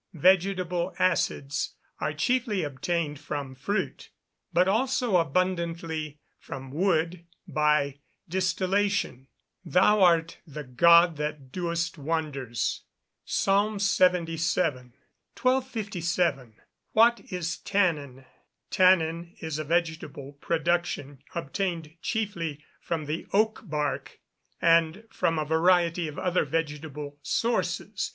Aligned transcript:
_Vegetable 0.19 0.95
acids 0.97 1.75
are 1.99 2.11
chiefly 2.11 2.63
obtained 2.63 3.19
from 3.19 3.53
fruit; 3.53 4.09
but 4.51 4.67
also 4.67 5.17
abundantly 5.17 6.17
from 6.39 6.71
wood, 6.71 7.23
by 7.47 7.99
distillation. 8.27 9.27
[Verse: 9.63 9.73
"Thou 9.75 10.01
art 10.01 10.37
the 10.47 10.63
God 10.63 11.17
that 11.17 11.51
doest 11.51 11.99
wonders." 11.99 12.81
PSALM 13.25 13.73
LXXVII.] 13.73 14.91
1257. 15.37 16.53
What 16.93 17.19
is 17.31 17.57
tannin? 17.57 18.25
Tannin 18.71 19.35
is 19.39 19.59
a 19.59 19.63
vegetable 19.63 20.33
production, 20.33 21.21
obtained 21.35 21.93
chiefly 22.01 22.65
from 22.81 23.05
the 23.05 23.27
oak 23.31 23.61
bark, 23.69 24.17
and 24.59 25.03
from 25.11 25.37
a 25.37 25.45
variety 25.45 26.07
of 26.07 26.17
other 26.17 26.43
vegetable 26.43 27.19
sources. 27.21 28.09